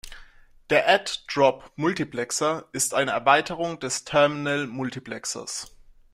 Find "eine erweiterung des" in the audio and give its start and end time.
2.95-4.03